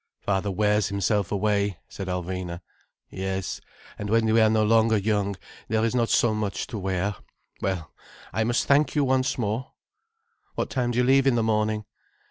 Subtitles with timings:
[0.19, 2.61] "Father wears himself away," said Alvina.
[3.11, 3.61] "Yes,
[3.99, 5.35] and when we are no longer young,
[5.67, 7.17] there is not so much to wear.
[7.61, 7.93] Well,
[8.33, 9.73] I must thank you once more—"
[10.55, 11.85] "What time do you leave in the morning?"